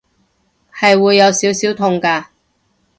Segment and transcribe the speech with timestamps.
[0.73, 2.25] 係會有少少痛㗎